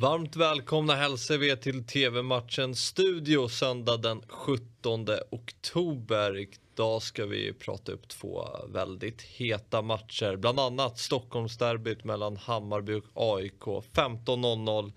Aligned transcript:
Varmt 0.00 0.36
välkomna 0.36 0.94
hälsar 0.94 1.38
vi 1.38 1.56
till 1.56 1.86
TV-matchen 1.86 2.74
Studio 2.74 3.48
söndag 3.48 3.96
den 3.96 4.22
17 4.28 5.06
oktober. 5.30 6.46
Idag 6.72 7.02
ska 7.02 7.26
vi 7.26 7.52
prata 7.52 7.92
upp 7.92 8.08
två 8.08 8.48
väldigt 8.68 9.22
heta 9.22 9.82
matcher, 9.82 10.36
bland 10.36 10.60
annat 10.60 10.98
Stockholmsderbyt 10.98 12.04
mellan 12.04 12.36
Hammarby 12.36 12.94
och 12.94 13.04
AIK 13.14 13.62
15.00 13.62 14.92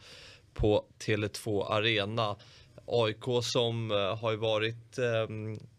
på 0.54 0.86
Tele2 1.00 1.66
Arena. 1.66 2.36
AIK 2.86 3.44
som 3.44 3.92
eh, 3.92 4.18
har 4.18 4.32
ju 4.32 4.38
varit 4.38 4.98
eh, 4.98 5.28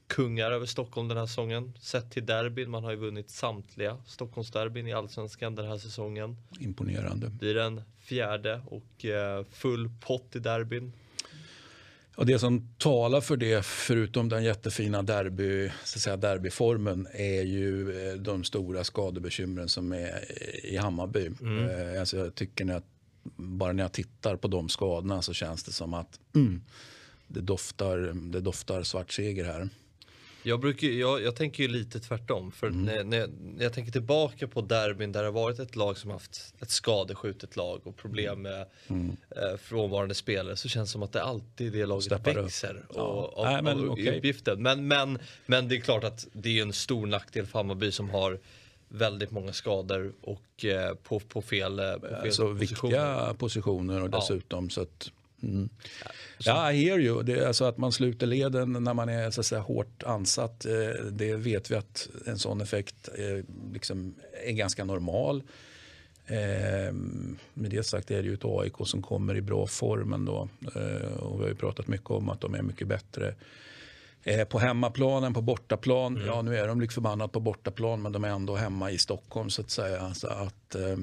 kungar 0.08 0.50
över 0.50 0.66
Stockholm 0.66 1.08
den 1.08 1.16
här 1.16 1.26
säsongen. 1.26 1.72
Sett 1.80 2.10
till 2.10 2.26
derbyn, 2.26 2.70
man 2.70 2.84
har 2.84 2.90
ju 2.90 2.96
vunnit 2.96 3.30
samtliga 3.30 3.96
Stockholmsderbyn 4.06 4.86
i 4.86 4.92
Allsvenskan 4.92 5.54
den 5.54 5.66
här 5.66 5.78
säsongen. 5.78 6.36
Imponerande. 6.60 7.28
Blir 7.28 7.54
den 7.54 7.82
fjärde 7.98 8.60
och 8.66 9.04
eh, 9.04 9.44
full 9.52 9.90
pott 10.00 10.36
i 10.36 10.38
derbyn. 10.38 10.92
Och 12.16 12.26
det 12.26 12.38
som 12.38 12.68
talar 12.78 13.20
för 13.20 13.36
det, 13.36 13.64
förutom 13.64 14.28
den 14.28 14.44
jättefina 14.44 15.02
derby, 15.02 15.70
så 15.84 15.98
att 15.98 16.02
säga, 16.02 16.16
derbyformen, 16.16 17.06
är 17.12 17.42
ju 17.42 18.00
eh, 18.10 18.14
de 18.14 18.44
stora 18.44 18.84
skadebekymren 18.84 19.68
som 19.68 19.92
är 19.92 20.24
i 20.64 20.76
Hammarby. 20.76 21.30
Mm. 21.40 21.68
Eh, 21.68 22.00
alltså 22.00 22.16
jag 22.16 22.34
tycker 22.34 22.64
jag, 22.64 22.82
bara 23.36 23.72
när 23.72 23.84
jag 23.84 23.92
tittar 23.92 24.36
på 24.36 24.48
de 24.48 24.68
skadorna 24.68 25.22
så 25.22 25.32
känns 25.32 25.64
det 25.64 25.72
som 25.72 25.94
att 25.94 26.20
mm, 26.34 26.62
det, 27.26 27.40
doftar, 27.40 27.98
det 28.32 28.40
doftar 28.40 28.82
svart 28.82 29.12
seger 29.12 29.44
här. 29.44 29.68
Jag, 30.48 30.60
brukar, 30.60 30.88
jag, 30.88 31.22
jag 31.22 31.36
tänker 31.36 31.62
ju 31.62 31.68
lite 31.68 32.00
tvärtom. 32.00 32.52
För 32.52 32.66
mm. 32.66 32.84
när, 32.84 33.04
när, 33.04 33.26
när, 33.26 33.62
jag 33.64 33.72
tänker 33.72 33.92
tillbaka 33.92 34.48
på 34.48 34.60
derbyn 34.60 35.12
där 35.12 35.20
det 35.20 35.26
har 35.26 35.32
varit 35.32 35.58
ett 35.58 35.76
lag 35.76 35.98
som 35.98 36.10
haft 36.10 36.54
ett 36.60 36.70
skadeskjutet 36.70 37.56
lag 37.56 37.86
och 37.86 37.96
problem 37.96 38.42
med 38.42 38.66
mm. 38.88 39.16
eh, 39.30 39.56
frånvarande 39.58 40.14
spelare 40.14 40.56
så 40.56 40.68
känns 40.68 40.88
det 40.88 40.92
som 40.92 41.02
att 41.02 41.12
det 41.12 41.22
alltid 41.22 41.74
är 41.74 41.78
det 41.78 41.86
laget 41.86 42.04
Steppar 42.04 42.34
växer 42.34 42.84
och, 42.88 42.96
ja. 42.96 43.32
och, 43.36 43.44
Nej, 43.44 43.62
men, 43.62 43.88
okay. 43.88 44.18
uppgiften. 44.18 44.62
Men, 44.62 44.88
men, 44.88 45.18
men 45.46 45.68
det 45.68 45.76
är 45.76 45.80
klart 45.80 46.04
att 46.04 46.26
det 46.32 46.58
är 46.58 46.62
en 46.62 46.72
stor 46.72 47.06
nackdel 47.06 47.46
för 47.46 47.58
Hammarby 47.58 47.92
som 47.92 48.10
har 48.10 48.38
väldigt 48.88 49.30
många 49.30 49.52
skador 49.52 50.12
och 50.20 50.64
eh, 50.64 50.94
på, 50.94 51.20
på 51.20 51.42
fel, 51.42 51.78
eh, 51.78 51.92
på 51.92 52.00
fel 52.00 52.14
alltså, 52.14 52.54
positioner. 52.54 52.90
Viktiga 52.90 53.34
positioner 53.38 54.02
och 54.02 54.10
dessutom 54.10 54.64
ja. 54.64 54.70
så 54.70 54.80
att 54.80 55.10
Mm. 55.42 55.68
Ja, 56.38 56.72
I 56.72 56.84
hear 56.84 56.98
you. 56.98 57.22
Det 57.22 57.46
alltså 57.46 57.64
att 57.64 57.78
man 57.78 57.92
sluter 57.92 58.26
leden 58.26 58.72
när 58.72 58.94
man 58.94 59.08
är 59.08 59.30
så 59.30 59.40
att 59.40 59.46
säga, 59.46 59.60
hårt 59.60 60.02
ansatt. 60.02 60.66
Eh, 60.66 61.04
det 61.10 61.34
vet 61.34 61.70
vi 61.70 61.74
att 61.74 62.08
en 62.26 62.38
sån 62.38 62.60
effekt 62.60 63.08
är, 63.08 63.44
liksom, 63.72 64.14
är 64.46 64.52
ganska 64.52 64.84
normal. 64.84 65.42
Eh, 66.26 66.92
med 67.54 67.70
det 67.70 67.86
sagt 67.86 68.10
är 68.10 68.22
det 68.22 68.28
ju 68.28 68.34
ett 68.34 68.44
AIK 68.44 68.74
som 68.84 69.02
kommer 69.02 69.34
i 69.34 69.40
bra 69.40 69.66
form 69.66 70.12
ändå. 70.12 70.48
Eh, 70.74 71.12
och 71.12 71.38
vi 71.38 71.42
har 71.42 71.48
ju 71.48 71.54
pratat 71.54 71.88
mycket 71.88 72.10
om 72.10 72.28
att 72.28 72.40
de 72.40 72.54
är 72.54 72.62
mycket 72.62 72.88
bättre 72.88 73.34
eh, 74.24 74.44
på 74.44 74.58
hemmaplan 74.58 75.24
än 75.24 75.34
på 75.34 75.40
bortaplan. 75.40 76.16
Mm. 76.16 76.28
Ja, 76.28 76.42
nu 76.42 76.56
är 76.56 76.68
de 76.68 76.80
lik 76.80 76.92
förbannat 76.92 77.32
på 77.32 77.40
bortaplan 77.40 78.02
men 78.02 78.12
de 78.12 78.24
är 78.24 78.28
ändå 78.28 78.56
hemma 78.56 78.90
i 78.90 78.98
Stockholm 78.98 79.50
så 79.50 79.62
att 79.62 79.70
säga. 79.70 80.14
Så 80.14 80.28
att, 80.28 80.74
eh, 80.74 80.96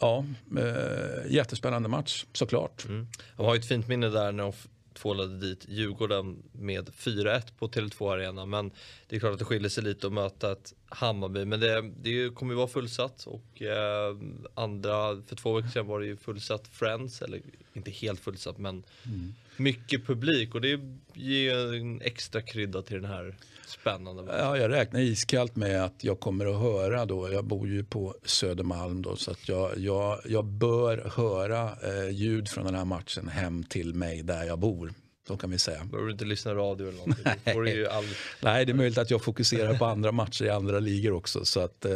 Ja, 0.00 0.24
eh, 0.58 1.32
jättespännande 1.32 1.88
match 1.88 2.24
såklart. 2.32 2.84
Mm. 2.84 3.06
De 3.36 3.46
har 3.46 3.54
ju 3.54 3.58
ett 3.58 3.68
fint 3.68 3.88
minne 3.88 4.08
där 4.08 4.32
när 4.32 4.42
de 4.44 4.52
tvålade 4.96 5.38
dit 5.38 5.66
Djurgården 5.68 6.42
med 6.52 6.88
4-1 6.88 7.42
på 7.58 7.68
Tele2 7.68 8.12
Arena. 8.12 8.46
Men 8.46 8.70
det 9.08 9.16
är 9.16 9.20
klart 9.20 9.32
att 9.32 9.38
det 9.38 9.44
skiljer 9.44 9.68
sig 9.68 9.84
lite 9.84 10.06
att 10.06 10.12
möta 10.12 10.52
ett 10.52 10.74
Hammarby. 10.88 11.44
Men 11.44 11.60
det, 11.60 11.90
det 12.02 12.34
kommer 12.34 12.52
ju 12.52 12.56
vara 12.56 12.68
fullsatt 12.68 13.26
och 13.26 13.62
eh, 13.62 14.16
andra, 14.54 15.22
för 15.26 15.36
två 15.36 15.52
veckor 15.52 15.68
sedan 15.68 15.86
var 15.86 16.00
det 16.00 16.06
ju 16.06 16.16
fullsatt 16.16 16.68
Friends, 16.68 17.22
eller 17.22 17.40
inte 17.72 17.90
helt 17.90 18.20
fullsatt 18.20 18.58
men 18.58 18.82
mm. 19.04 19.34
Mycket 19.56 20.06
publik 20.06 20.54
och 20.54 20.60
det 20.60 20.80
ger 21.14 21.74
en 21.74 22.00
extra 22.00 22.42
krydda 22.42 22.82
till 22.82 23.02
den 23.02 23.10
här 23.10 23.36
Spännande. 23.66 24.24
Ja, 24.38 24.56
jag 24.56 24.70
räknar 24.70 25.00
iskallt 25.00 25.56
med 25.56 25.84
att 25.84 26.04
jag 26.04 26.20
kommer 26.20 26.46
att 26.46 26.60
höra 26.60 27.06
då. 27.06 27.32
Jag 27.32 27.44
bor 27.44 27.68
ju 27.68 27.84
på 27.84 28.14
Södermalm 28.24 29.02
då 29.02 29.16
så 29.16 29.30
att 29.30 29.48
jag, 29.48 29.78
jag, 29.78 30.20
jag 30.24 30.44
bör 30.44 31.12
höra 31.16 31.70
eh, 31.82 32.10
ljud 32.10 32.48
från 32.48 32.64
den 32.64 32.74
här 32.74 32.84
matchen 32.84 33.28
hem 33.28 33.64
till 33.64 33.94
mig 33.94 34.22
där 34.22 34.44
jag 34.44 34.58
bor. 34.58 34.92
Så 35.28 35.36
kan 35.36 35.50
vi 35.50 35.58
säga. 35.58 35.84
Behöver 35.84 36.06
du 36.06 36.12
inte 36.12 36.24
lyssna 36.24 36.54
radio 36.54 36.88
eller 36.88 36.98
någonting? 36.98 37.24
Nej. 37.44 37.86
All... 37.86 38.04
Nej, 38.42 38.64
det 38.64 38.72
är 38.72 38.74
möjligt 38.74 38.98
att 38.98 39.10
jag 39.10 39.24
fokuserar 39.24 39.74
på 39.74 39.84
andra 39.84 40.12
matcher 40.12 40.44
i 40.44 40.50
andra 40.50 40.80
ligor 40.80 41.12
också. 41.12 41.44
Så 41.44 41.60
att, 41.60 41.84
eh, 41.84 41.92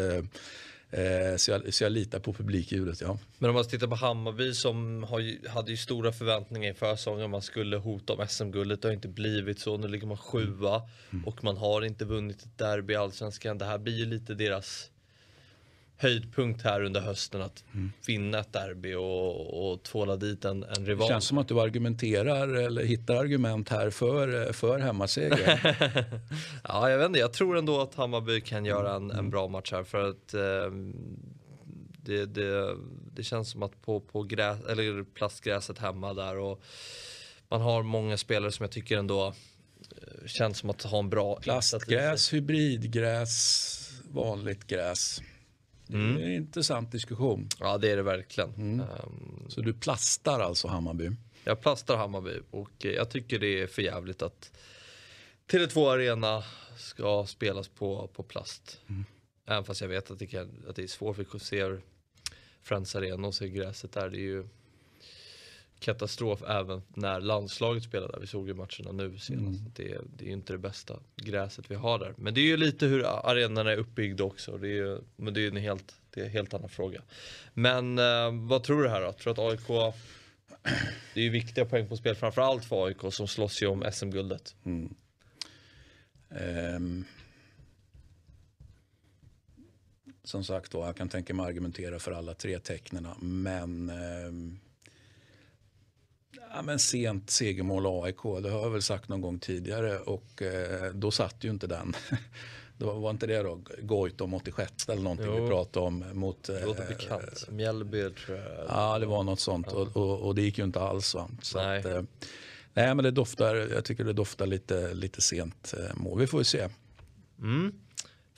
Eh, 0.92 1.36
så, 1.36 1.50
jag, 1.50 1.74
så 1.74 1.84
jag 1.84 1.92
litar 1.92 2.18
på 2.20 2.32
publikljudet, 2.32 3.00
ja. 3.00 3.18
Men 3.38 3.50
om 3.50 3.54
man 3.56 3.64
tittar 3.64 3.86
på 3.86 3.94
Hammarby 3.94 4.54
som 4.54 5.02
har, 5.02 5.48
hade 5.48 5.70
ju 5.70 5.76
stora 5.76 6.12
förväntningar 6.12 6.70
i 6.70 6.74
försäsongen. 6.74 7.30
Man 7.30 7.42
skulle 7.42 7.76
hota 7.76 8.12
om 8.12 8.26
SM-guldet. 8.28 8.82
Det 8.82 8.88
har 8.88 8.92
inte 8.92 9.08
blivit 9.08 9.60
så. 9.60 9.76
Nu 9.76 9.88
ligger 9.88 10.06
man 10.06 10.16
sjua 10.16 10.82
mm. 11.10 11.24
och 11.24 11.44
man 11.44 11.56
har 11.56 11.84
inte 11.84 12.04
vunnit 12.04 12.42
ett 12.42 12.58
derby 12.58 12.92
i 12.92 12.96
Allsvenskan. 12.96 13.58
Det 13.58 13.64
här 13.64 13.78
blir 13.78 13.98
ju 13.98 14.06
lite 14.06 14.34
deras 14.34 14.90
höjdpunkt 16.00 16.62
här 16.62 16.84
under 16.84 17.00
hösten 17.00 17.42
att 17.42 17.64
mm. 17.74 17.92
vinna 18.06 18.38
ett 18.38 18.52
derby 18.52 18.94
och, 18.94 19.72
och 19.72 19.82
tvåla 19.82 20.16
dit 20.16 20.44
en, 20.44 20.62
en 20.62 20.86
rival. 20.86 21.08
Det 21.08 21.12
känns 21.12 21.24
som 21.24 21.38
att 21.38 21.48
du 21.48 21.60
argumenterar 21.60 22.48
eller 22.48 22.84
hittar 22.84 23.14
argument 23.14 23.68
här 23.68 23.90
för, 23.90 24.52
för 24.52 24.78
hemmaseger. 24.78 25.60
ja, 26.68 26.90
jag 26.90 26.98
vet 26.98 27.06
inte. 27.06 27.18
Jag 27.18 27.32
tror 27.32 27.58
ändå 27.58 27.80
att 27.80 27.94
Hammarby 27.94 28.40
kan 28.40 28.64
göra 28.64 28.94
en, 28.94 29.10
en 29.10 29.30
bra 29.30 29.48
match 29.48 29.72
här 29.72 29.82
för 29.82 30.08
att 30.08 30.34
eh, 30.34 30.72
det, 32.02 32.26
det, 32.26 32.76
det 33.14 33.22
känns 33.22 33.50
som 33.50 33.62
att 33.62 33.82
på, 33.82 34.00
på 34.00 34.22
gräs, 34.22 34.64
eller 34.68 35.04
plastgräset 35.04 35.78
hemma 35.78 36.14
där 36.14 36.38
och 36.38 36.62
man 37.48 37.60
har 37.60 37.82
många 37.82 38.16
spelare 38.16 38.52
som 38.52 38.64
jag 38.64 38.70
tycker 38.70 38.98
ändå 38.98 39.26
eh, 39.26 40.26
känns 40.26 40.58
som 40.58 40.70
att 40.70 40.82
ha 40.82 40.98
en 40.98 41.10
bra 41.10 41.36
Plastgräs, 41.36 42.32
hybridgräs, 42.32 43.76
vanligt 44.10 44.66
gräs. 44.66 45.20
Mm. 45.94 46.14
Det 46.14 46.22
är 46.22 46.26
en 46.26 46.34
intressant 46.34 46.92
diskussion. 46.92 47.48
Ja 47.58 47.78
det 47.78 47.90
är 47.90 47.96
det 47.96 48.02
verkligen. 48.02 48.54
Mm. 48.54 48.80
Um, 48.80 49.46
så 49.48 49.60
du 49.60 49.72
plastar 49.72 50.40
alltså 50.40 50.68
Hammarby? 50.68 51.10
Jag 51.44 51.60
plastar 51.60 51.96
Hammarby 51.96 52.40
och 52.50 52.70
jag 52.78 53.10
tycker 53.10 53.38
det 53.38 53.62
är 53.62 53.66
för 53.66 53.82
jävligt 53.82 54.22
att 54.22 54.52
Tele2 55.50 55.92
Arena 55.92 56.44
ska 56.76 57.26
spelas 57.26 57.68
på, 57.68 58.10
på 58.14 58.22
plast. 58.22 58.80
Mm. 58.88 59.04
Även 59.46 59.64
fast 59.64 59.80
jag 59.80 59.88
vet 59.88 60.10
att 60.10 60.18
det, 60.18 60.26
kan, 60.26 60.64
att 60.68 60.76
det 60.76 60.82
är 60.82 60.86
svårt. 60.86 61.18
Vi 61.18 61.38
ser 61.38 61.80
Friends 62.62 62.96
Arena 62.96 63.26
och 63.28 63.34
ser 63.34 63.46
gräset 63.46 63.92
där. 63.92 64.10
Det 64.10 64.16
är 64.16 64.20
ju 64.20 64.48
katastrof 65.80 66.42
även 66.48 66.82
när 66.88 67.20
landslaget 67.20 67.82
spelar 67.82 68.08
där. 68.08 68.20
Vi 68.20 68.26
såg 68.26 68.48
ju 68.48 68.54
matcherna 68.54 68.92
nu 68.92 69.18
senast. 69.18 69.60
Mm. 69.60 69.72
Det, 69.74 69.98
det 70.16 70.28
är 70.28 70.32
inte 70.32 70.52
det 70.52 70.58
bästa 70.58 70.96
gräset 71.16 71.70
vi 71.70 71.74
har 71.74 71.98
där. 71.98 72.14
Men 72.16 72.34
det 72.34 72.40
är 72.40 72.46
ju 72.46 72.56
lite 72.56 72.86
hur 72.86 73.04
arenan 73.30 73.66
är 73.66 73.76
uppbyggd 73.76 74.20
också. 74.20 74.58
Det 74.58 74.68
är 74.68 74.74
ju, 74.74 74.98
men 75.16 75.34
det 75.34 75.40
är 75.40 75.48
en 75.48 75.56
helt, 75.56 75.94
det 76.10 76.20
är 76.20 76.24
en 76.24 76.30
helt 76.30 76.54
annan 76.54 76.68
fråga. 76.68 77.02
Men 77.54 77.98
eh, 77.98 78.48
vad 78.48 78.62
tror 78.62 78.82
du 78.82 78.88
här 78.88 79.00
då? 79.00 79.12
Tror 79.12 79.32
att 79.32 79.38
AIK 79.38 79.94
det 81.14 81.20
är 81.20 81.24
ju 81.24 81.30
viktiga 81.30 81.64
poäng 81.64 81.88
på 81.88 81.96
spel, 81.96 82.14
framförallt 82.14 82.64
för 82.64 82.86
AIK 82.86 82.98
som 83.10 83.28
slåss 83.28 83.62
ju 83.62 83.66
om 83.66 83.84
SM-guldet. 83.92 84.54
Mm. 84.64 84.94
Um, 86.28 87.04
som 90.24 90.44
sagt 90.44 90.72
då, 90.72 90.86
jag 90.86 90.96
kan 90.96 91.08
tänka 91.08 91.34
mig 91.34 91.46
argumentera 91.46 91.98
för 91.98 92.12
alla 92.12 92.34
tre 92.34 92.58
tecknena. 92.58 93.16
Men 93.20 93.90
um, 93.90 94.59
Ja, 96.60 96.64
men 96.64 96.78
sent 96.78 97.30
segermål 97.30 98.04
AIK, 98.04 98.22
det 98.22 98.50
har 98.50 98.60
jag 98.60 98.70
väl 98.70 98.82
sagt 98.82 99.08
någon 99.08 99.20
gång 99.20 99.38
tidigare 99.38 99.98
och 99.98 100.42
eh, 100.42 100.92
då 100.94 101.10
satt 101.10 101.44
ju 101.44 101.50
inte 101.50 101.66
den. 101.66 101.94
Då 102.78 102.92
var 102.92 103.10
inte 103.10 103.26
det 103.26 103.42
då 103.42 103.60
Goitom 103.82 104.34
86 104.34 104.88
eller 104.88 105.02
någonting 105.02 105.26
jo. 105.28 105.42
vi 105.42 105.48
pratade 105.48 105.86
om 105.86 106.04
mot... 106.12 106.42
Det 106.42 106.64
låter 106.64 106.82
eh, 106.82 106.88
bekant. 106.88 107.50
Mjällby 107.50 108.10
tror 108.10 108.38
jag. 108.38 108.66
Ja, 108.68 108.98
det 108.98 109.06
var 109.06 109.22
något 109.22 109.40
sånt 109.40 109.72
och, 109.72 109.96
och, 109.96 110.20
och, 110.20 110.34
det 110.34 110.42
gick 110.42 110.58
ju 110.58 110.64
inte 110.64 110.80
alls. 110.80 111.14
Va? 111.14 111.30
Så 111.42 111.58
nej. 111.58 111.78
Att, 111.78 111.84
eh, 111.84 112.02
nej, 112.74 112.94
men 112.94 113.04
det 113.04 113.10
doftar, 113.10 113.54
jag 113.54 113.84
tycker 113.84 114.04
det 114.04 114.12
doftar 114.12 114.46
lite, 114.46 114.94
lite 114.94 115.20
sent 115.20 115.74
eh, 115.78 115.96
mål. 115.96 116.18
Vi 116.18 116.26
får 116.26 116.40
ju 116.40 116.44
se. 116.44 116.68
Mm. 117.38 117.72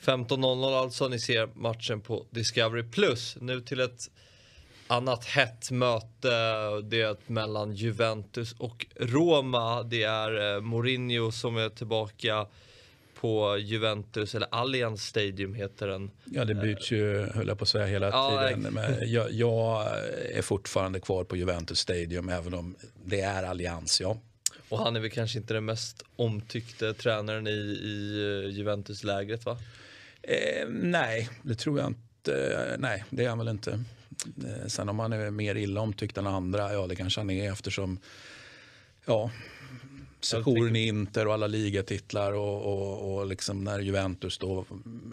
15.00 0.00 0.74
alltså, 0.74 1.08
ni 1.08 1.20
ser 1.20 1.48
matchen 1.54 2.00
på 2.00 2.26
Discovery+. 2.30 2.82
Plus. 2.82 3.36
Nu 3.40 3.60
till 3.60 3.80
ett 3.80 4.10
annat 4.92 5.24
hett 5.24 5.70
möte. 5.70 6.28
Det 6.82 7.00
är 7.00 7.16
mellan 7.26 7.72
Juventus 7.72 8.54
och 8.58 8.86
Roma. 8.96 9.82
Det 9.82 10.02
är 10.02 10.54
eh, 10.54 10.60
Mourinho 10.60 11.32
som 11.32 11.56
är 11.56 11.68
tillbaka 11.68 12.46
på 13.20 13.58
Juventus, 13.58 14.34
eller 14.34 14.48
Allianz 14.50 15.06
Stadium 15.06 15.54
heter 15.54 15.88
den. 15.88 16.10
Ja, 16.24 16.44
det 16.44 16.54
byts 16.54 16.90
ju, 16.90 17.26
höll 17.34 17.48
jag 17.48 17.58
på 17.58 17.62
att 17.62 17.68
säga, 17.68 17.86
hela 17.86 18.08
ja, 18.08 18.48
tiden. 18.48 18.74
Men 18.74 19.10
jag, 19.12 19.32
jag, 19.32 19.86
är 20.32 20.42
fortfarande 20.42 21.00
kvar 21.00 21.24
på 21.24 21.36
Juventus 21.36 21.78
Stadium, 21.78 22.28
även 22.28 22.54
om 22.54 22.76
det 23.04 23.20
är 23.20 23.42
Allianz, 23.42 24.00
ja. 24.00 24.16
Och 24.68 24.78
han 24.78 24.96
är 24.96 25.00
väl 25.00 25.10
kanske 25.10 25.38
inte 25.38 25.54
den 25.54 25.64
mest 25.64 26.02
omtyckte 26.16 26.94
tränaren 26.94 27.46
i, 27.46 27.50
i 27.50 28.22
eh, 28.44 28.50
Juventus-lägret, 28.50 29.44
va? 29.44 29.58
Eh, 30.22 30.68
nej, 30.68 31.28
det 31.42 31.54
tror 31.54 31.78
jag 31.78 31.88
inte. 31.88 32.76
Nej, 32.78 33.04
det 33.10 33.24
är 33.24 33.28
han 33.28 33.38
väl 33.38 33.48
inte. 33.48 33.84
Eh, 34.44 34.66
sen 34.66 34.88
om 34.88 34.98
han 34.98 35.12
är 35.12 35.30
mer 35.30 35.54
illa 35.54 35.80
omtyckt 35.80 36.18
än 36.18 36.26
andra, 36.26 36.72
ja 36.72 36.86
det 36.86 36.96
kanske 36.96 37.20
han 37.20 37.30
är 37.30 37.52
eftersom 37.52 37.98
ja, 39.06 39.30
sessionen 40.20 40.76
i 40.76 40.86
Inter 40.86 41.26
och 41.26 41.34
alla 41.34 41.46
ligatitlar 41.46 42.32
och, 42.32 42.62
och, 42.62 43.14
och 43.14 43.26
liksom 43.26 43.64
när 43.64 43.80
Juventus 43.80 44.38
då 44.38 44.64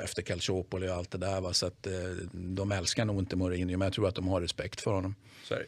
efter 0.04 0.22
Calciopoli 0.22 0.90
och 0.90 0.94
allt 0.94 1.12
det 1.12 1.18
där. 1.18 1.42
Va? 1.42 1.54
Så 1.54 1.66
att, 1.66 1.88
eh, 1.88 1.94
de 2.34 2.72
älskar 2.72 3.06
nog 3.06 3.20
inte 3.20 3.36
Mourinho 3.36 3.78
men 3.78 3.86
jag 3.86 3.94
tror 3.94 4.08
att 4.08 4.16
de 4.16 4.28
har 4.28 4.42
respekt 4.42 4.82
för 4.82 4.92
honom. 4.92 5.16
Sorry. 5.44 5.66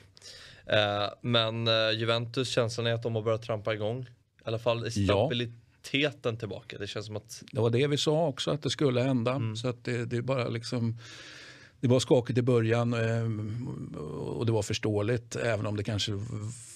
Eh, 0.66 1.10
men 1.22 1.68
eh, 1.68 1.92
Juventus 1.92 2.50
känslan 2.50 2.88
är 2.88 2.94
att 2.94 3.04
de 3.04 3.16
har 3.16 3.22
börjat 3.22 3.42
trampa 3.42 3.74
igång. 3.74 4.02
I 4.02 4.08
alla 4.44 4.60
fall 4.60 4.92
stabiliteten 4.92 6.34
ja. 6.34 6.36
tillbaka. 6.40 6.78
Det 6.78 6.88
känns 6.88 7.06
som 7.06 7.16
att... 7.16 7.44
Det 7.52 7.62
var 7.62 7.70
det 7.70 7.88
vi 7.88 7.98
sa 7.98 8.28
också 8.28 8.52
att 8.52 8.64
det 8.64 8.70
skulle 8.70 9.02
hända. 9.02 9.32
Mm. 9.32 9.56
Så 9.56 9.68
att 9.68 9.84
det, 9.84 10.06
det 10.06 10.18
är 10.18 10.22
bara 10.22 10.48
liksom 10.48 10.98
det 11.82 11.88
var 11.88 12.00
skakigt 12.00 12.40
i 12.40 12.42
början 12.42 12.94
ehm, 12.94 13.96
och 14.38 14.46
det 14.46 14.52
var 14.52 14.62
förståeligt 14.62 15.36
även 15.36 15.66
om 15.66 15.78
det 15.78 15.84
kanske 15.84 16.12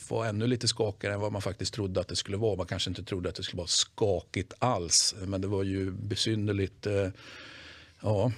var 0.09 0.25
ännu 0.25 0.47
lite 0.47 0.67
skakigare 0.67 1.13
än 1.13 1.21
vad 1.21 1.31
man 1.31 1.41
faktiskt 1.41 1.73
trodde 1.73 1.99
att 1.99 2.07
det 2.07 2.15
skulle 2.15 2.37
vara. 2.37 2.55
Man 2.55 2.65
kanske 2.65 2.89
inte 2.89 3.03
trodde 3.03 3.29
att 3.29 3.35
det 3.35 3.43
skulle 3.43 3.57
vara 3.57 3.67
skakigt 3.67 4.53
alls 4.59 5.15
men 5.25 5.41
det 5.41 5.47
var 5.47 5.63
ju 5.63 5.91
besynnerligt 5.91 6.87
eh, 6.87 7.07
ja, 8.01 8.31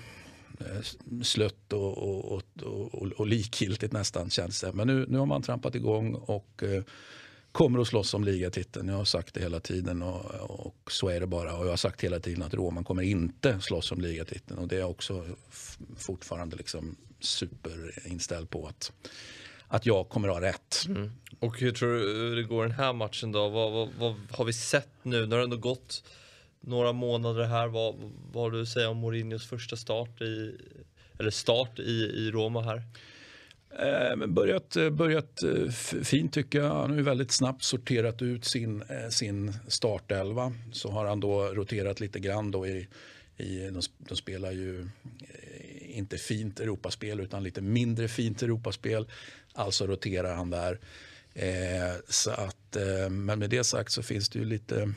eh, 0.59 1.21
slött 1.23 1.73
och, 1.73 1.97
och, 1.97 2.41
och, 2.63 3.11
och, 3.11 3.27
likgiltigt 3.27 3.93
nästan 3.93 4.29
känns 4.29 4.61
det. 4.61 4.73
Men 4.73 4.87
nu, 4.87 5.05
nu 5.09 5.17
har 5.17 5.25
man 5.25 5.41
trampat 5.41 5.75
igång 5.75 6.15
och 6.15 6.63
eh, 6.63 6.83
kommer 7.57 7.79
att 7.79 7.87
slåss 7.87 8.13
om 8.13 8.23
ligatiteln. 8.23 8.87
Jag 8.87 8.95
har 8.95 9.05
sagt 9.05 9.33
det 9.33 9.41
hela 9.41 9.59
tiden 9.59 10.01
och, 10.01 10.25
och, 10.65 10.91
så 10.91 11.09
är 11.09 11.19
det 11.19 11.27
bara. 11.27 11.57
Och 11.57 11.65
jag 11.65 11.69
har 11.69 11.77
sagt 11.77 12.03
hela 12.03 12.19
tiden 12.19 12.43
att 12.43 12.53
Roman 12.53 12.83
kommer 12.83 13.03
inte 13.03 13.59
slåss 13.61 13.91
om 13.91 14.01
ligatiteln 14.01 14.59
och 14.59 14.67
det 14.67 14.75
är 14.75 14.79
jag 14.79 14.89
också 14.89 15.25
fortfarande 15.97 16.55
liksom 16.55 16.95
superinställd 17.19 18.49
på 18.49 18.67
att, 18.67 18.91
att 19.67 19.85
jag 19.85 20.09
kommer 20.09 20.27
att 20.27 20.33
ha 20.33 20.41
rätt. 20.41 20.85
Mm. 20.87 21.11
Och 21.39 21.59
hur 21.59 21.71
tror 21.71 21.89
du 21.89 22.29
eh, 22.29 22.35
det 22.35 22.43
går 22.43 22.63
den 22.63 22.71
här 22.71 22.93
matchen 22.93 23.31
då? 23.31 23.49
Vad, 23.49 23.71
vad, 23.71 23.89
vad 23.99 24.15
har 24.31 24.45
vi 24.45 24.53
sett 24.53 24.89
nu? 25.03 25.25
Nu 25.25 25.31
har 25.31 25.37
det 25.37 25.43
ändå 25.43 25.57
gått 25.57 26.03
några 26.59 26.93
månader 26.93 27.43
här. 27.43 27.67
Vad, 27.67 27.95
vad 28.31 28.43
har 28.43 28.51
du 28.51 28.61
att 28.61 28.67
säga 28.67 28.89
om 28.89 28.97
Mourinhos 28.97 29.47
första 29.47 29.75
start 29.75 30.21
i, 30.21 30.57
eller 31.19 31.31
start 31.31 31.79
i, 31.79 32.11
i 32.15 32.31
Roma 32.31 32.61
här? 32.61 32.83
Eh, 33.79 34.11
eh, 34.11 34.27
börjat, 34.27 34.75
eh, 34.75 34.89
börjat 34.89 35.43
fint 36.03 36.33
tycker 36.33 36.59
jag. 36.59 36.69
Han 36.69 36.91
har 36.91 36.97
väldigt 36.97 37.31
snabbt 37.31 37.63
sorterat 37.63 38.21
ut 38.21 38.45
sin, 38.45 38.81
eh, 38.81 39.09
sin 39.09 39.53
startelva. 39.67 40.53
Så 40.71 40.91
har 40.91 41.05
han 41.05 41.19
då 41.19 41.43
roterat 41.43 41.99
lite 41.99 42.19
grann 42.19 42.51
då 42.51 42.67
i, 42.67 42.87
i 43.37 43.69
de, 43.69 43.81
de 43.97 44.15
spelar 44.15 44.51
ju 44.51 44.87
inte 45.79 46.17
fint 46.17 46.59
Europaspel 46.59 47.19
utan 47.19 47.43
lite 47.43 47.61
mindre 47.61 48.07
fint 48.07 48.43
Europaspel. 48.43 49.07
Alltså 49.53 49.87
roterar 49.87 50.35
han 50.35 50.49
där. 50.49 50.79
Eh, 51.33 51.95
så 52.09 52.31
att, 52.31 52.75
eh, 52.75 53.09
men 53.09 53.39
med 53.39 53.49
det 53.49 53.63
sagt 53.63 53.91
så 53.91 54.03
finns 54.03 54.29
det 54.29 54.39
ju 54.39 54.45
lite 54.45 54.93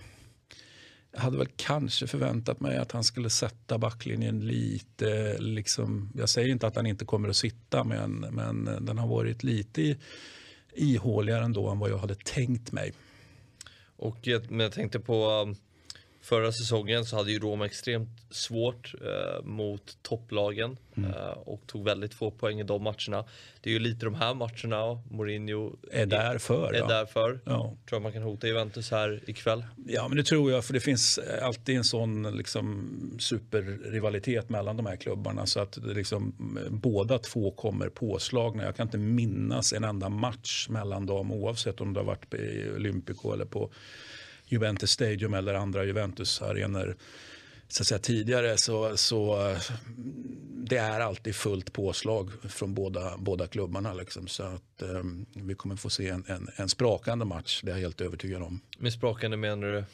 jag 1.12 1.20
hade 1.20 1.38
väl 1.38 1.48
kanske 1.56 2.06
förväntat 2.06 2.60
mig 2.60 2.76
att 2.76 2.92
han 2.92 3.04
skulle 3.04 3.30
sätta 3.30 3.78
backlinjen 3.78 4.46
lite, 4.46 5.38
liksom, 5.38 6.12
jag 6.14 6.28
säger 6.28 6.48
inte 6.48 6.66
att 6.66 6.76
han 6.76 6.86
inte 6.86 7.04
kommer 7.04 7.28
att 7.28 7.36
sitta 7.36 7.84
men, 7.84 8.12
men 8.12 8.64
den 8.80 8.98
har 8.98 9.08
varit 9.08 9.42
lite 9.42 9.96
ihåligare 10.74 11.44
ändå 11.44 11.68
än 11.68 11.78
vad 11.78 11.90
jag 11.90 11.98
hade 11.98 12.14
tänkt 12.14 12.72
mig. 12.72 12.92
Och 13.96 14.28
men 14.48 14.60
jag 14.60 14.72
tänkte 14.72 15.00
på 15.00 15.30
um, 15.30 15.56
Förra 16.22 16.52
säsongen 16.52 17.04
så 17.04 17.16
hade 17.16 17.32
ju 17.32 17.38
Roma 17.38 17.66
extremt 17.66 18.08
svårt 18.30 18.94
eh, 19.00 19.44
mot 19.44 19.98
topplagen 20.02 20.76
mm. 20.96 21.10
eh, 21.10 21.30
och 21.30 21.66
tog 21.66 21.84
väldigt 21.84 22.14
få 22.14 22.30
poäng 22.30 22.60
i 22.60 22.62
de 22.62 22.82
matcherna. 22.82 23.24
Det 23.60 23.70
är 23.70 23.74
ju 23.74 23.78
lite 23.78 24.04
de 24.04 24.14
här 24.14 24.34
matcherna 24.34 25.02
Mourinho 25.10 25.76
är 25.92 26.06
där 26.06 26.38
för. 26.38 26.72
Är 26.72 26.78
ja. 26.78 26.86
där 26.86 27.06
för. 27.06 27.40
Ja. 27.44 27.76
Tror 27.88 28.00
man 28.00 28.12
kan 28.12 28.22
hota 28.22 28.46
Juventus 28.46 28.90
här 28.90 29.20
ikväll? 29.26 29.64
Ja, 29.86 30.08
men 30.08 30.16
det 30.16 30.22
tror 30.22 30.52
jag 30.52 30.64
för 30.64 30.72
det 30.72 30.80
finns 30.80 31.20
alltid 31.42 31.76
en 31.76 31.84
sån 31.84 32.36
liksom, 32.36 32.90
superrivalitet 33.20 34.48
mellan 34.48 34.76
de 34.76 34.86
här 34.86 34.96
klubbarna 34.96 35.46
så 35.46 35.60
att 35.60 35.76
liksom, 35.76 36.34
båda 36.70 37.18
två 37.18 37.50
kommer 37.50 37.88
påslagna. 37.88 38.64
Jag 38.64 38.76
kan 38.76 38.86
inte 38.86 38.98
minnas 38.98 39.72
en 39.72 39.84
enda 39.84 40.08
match 40.08 40.68
mellan 40.68 41.06
dem 41.06 41.32
oavsett 41.32 41.80
om 41.80 41.92
det 41.92 42.00
har 42.00 42.04
varit 42.04 42.34
i 42.34 42.70
Olympico 42.76 43.32
eller 43.32 43.44
på 43.44 43.70
Juventus 44.50 44.90
Stadium 44.90 45.34
eller 45.34 45.54
andra 45.54 45.84
Juventus-arenor 45.84 46.96
så 47.68 47.82
att 47.82 47.86
säga, 47.86 47.98
tidigare 47.98 48.56
så, 48.56 48.96
så 48.96 49.36
det 50.70 50.76
är 50.76 51.00
alltid 51.00 51.34
fullt 51.34 51.72
påslag 51.72 52.30
från 52.48 52.74
båda, 52.74 53.16
båda 53.18 53.46
klubbarna. 53.46 53.94
Liksom. 53.94 54.26
Så 54.26 54.42
att 54.42 54.82
um, 54.82 55.26
vi 55.34 55.54
kommer 55.54 55.76
få 55.76 55.90
se 55.90 56.08
en, 56.08 56.24
en, 56.26 56.48
en, 56.56 56.68
sprakande 56.68 57.24
match, 57.24 57.60
det 57.62 57.70
är 57.70 57.74
jag 57.74 57.80
helt 57.80 58.00
övertygad 58.00 58.42
om. 58.42 58.60
Med 58.78 58.92
sprakande 58.92 59.36
menar 59.36 59.66
du? 59.66 59.84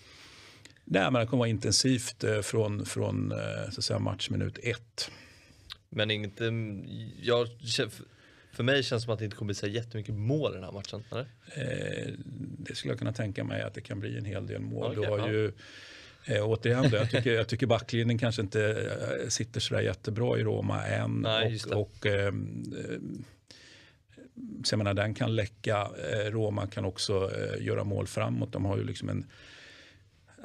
Nej, 0.85 1.11
men 1.11 1.15
det 1.15 1.27
kommer 1.27 1.39
vara 1.39 1.49
intensivt 1.49 2.25
eh, 2.25 2.41
från, 2.41 2.87
från 2.87 3.33
eh, 3.33 3.71
så 3.73 3.81
att 3.81 3.85
säga, 3.85 3.99
matchminut 3.99 4.59
ett. 4.63 5.11
Men 5.89 6.11
inte, 6.11 6.45
jag 7.23 7.49
för 8.57 8.65
mig 8.65 8.83
känns 8.83 9.03
det 9.03 9.05
som 9.05 9.13
att 9.13 9.19
det 9.19 9.25
inte 9.25 9.37
kommer 9.37 9.47
bli 9.47 9.55
så 9.55 9.67
jättemycket 9.67 10.15
mål 10.15 10.53
i 10.53 10.55
den 10.55 10.65
här 10.65 10.73
matchen. 10.73 11.05
Eller? 11.11 11.27
Eh, 11.55 12.13
det 12.59 12.75
skulle 12.75 12.93
jag 12.93 12.99
kunna 12.99 13.13
tänka 13.13 13.45
mig 13.45 13.63
att 13.63 13.75
det 13.75 13.81
kan 13.81 14.01
bli 14.01 14.19
en 14.19 14.25
hel 14.25 14.47
del 14.47 14.61
mål. 14.61 14.91
Okay, 14.91 15.05
du 15.05 15.11
har 15.11 15.19
ja. 15.19 15.29
ju, 15.29 15.53
eh, 16.25 16.43
återigen, 16.49 16.91
då, 16.91 16.97
jag, 16.97 17.11
tycker, 17.11 17.33
jag 17.33 17.49
tycker 17.49 17.67
backlinjen 17.67 18.19
kanske 18.19 18.43
inte 18.43 18.63
eh, 19.23 19.29
sitter 19.29 19.61
så 19.61 19.81
jättebra 19.81 20.39
i 20.39 20.43
Roma 20.43 20.87
än. 20.87 21.11
Nej, 21.11 21.61
och, 21.67 21.81
och 21.81 22.07
eh, 22.07 22.33
så 24.65 24.73
jag 24.73 24.79
menar, 24.79 24.95
den 24.95 25.15
kan 25.15 25.37
läcka. 25.37 25.91
Eh, 26.13 26.31
Roma 26.31 26.67
kan 26.67 26.85
också 26.85 27.31
eh, 27.35 27.67
göra 27.67 27.85
mål 27.85 28.07
framåt. 28.07 28.53
De 28.53 28.65
har 28.65 28.77
ju 28.77 28.85
liksom 28.85 29.09
en 29.09 29.27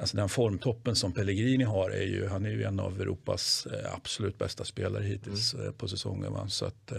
Alltså 0.00 0.16
den 0.16 0.28
formtoppen 0.28 0.96
som 0.96 1.12
Pellegrini 1.12 1.64
har 1.64 1.90
är 1.90 2.06
ju, 2.06 2.26
han 2.26 2.46
är 2.46 2.50
ju 2.50 2.62
en 2.62 2.80
av 2.80 3.00
Europas 3.00 3.66
eh, 3.66 3.94
absolut 3.94 4.38
bästa 4.38 4.64
spelare 4.64 5.04
hittills 5.04 5.54
mm. 5.54 5.72
på 5.72 5.88
säsongen. 5.88 6.32
Va? 6.32 6.48
Så 6.48 6.64
att, 6.64 6.92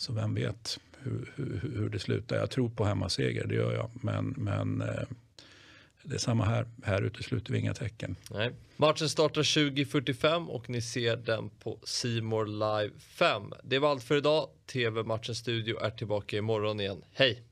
så 0.00 0.12
vem 0.12 0.34
vet 0.34 0.80
hur, 0.98 1.32
hur, 1.36 1.70
hur, 1.74 1.88
det 1.88 1.98
slutar. 1.98 2.36
Jag 2.36 2.50
tror 2.50 2.68
på 2.68 2.84
hemmaseger, 2.84 3.46
det 3.46 3.54
gör 3.54 3.74
jag. 3.74 3.90
Men, 3.92 4.34
men 4.36 4.82
eh, 4.82 5.02
det 6.02 6.14
är 6.14 6.18
samma 6.18 6.44
här. 6.44 6.66
Här 6.84 7.02
utesluter 7.02 7.52
vi 7.52 7.58
inga 7.58 7.74
tecken. 7.74 8.16
Nej. 8.30 8.50
Matchen 8.76 9.08
startar 9.08 9.42
20.45 9.42 10.46
och 10.46 10.70
ni 10.70 10.82
ser 10.82 11.16
den 11.16 11.50
på 11.50 11.78
Simor 11.84 12.46
Live 12.46 12.98
5. 12.98 13.52
Det 13.64 13.78
var 13.78 13.90
allt 13.90 14.02
för 14.02 14.16
idag. 14.16 14.48
TV-matchens 14.66 15.38
studio 15.38 15.78
är 15.80 15.90
tillbaka 15.90 16.36
imorgon 16.36 16.80
igen. 16.80 17.02
Hej! 17.12 17.42